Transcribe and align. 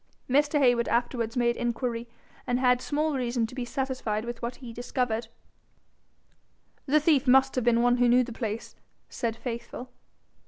Mr. 0.27 0.57
Heywood 0.57 0.87
afterwards 0.87 1.37
made 1.37 1.55
inquiry, 1.55 2.09
and 2.47 2.59
had 2.59 2.81
small 2.81 3.13
reason 3.13 3.45
to 3.45 3.53
be 3.53 3.65
satisfied 3.65 4.25
with 4.25 4.41
what 4.41 4.55
he 4.55 4.73
discovered. 4.73 5.27
'The 6.87 6.99
thief 6.99 7.27
must 7.27 7.53
have 7.53 7.63
been 7.65 7.83
one 7.83 7.97
who 7.97 8.09
knew 8.09 8.23
the 8.23 8.33
place,' 8.33 8.75
said 9.09 9.35
Faithful. 9.35 9.91